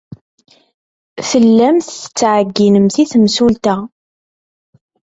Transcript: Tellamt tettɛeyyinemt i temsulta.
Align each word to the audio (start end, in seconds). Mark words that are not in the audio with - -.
Tellamt 1.29 1.87
tettɛeyyinemt 2.03 2.95
i 3.03 3.05
temsulta. 3.11 3.75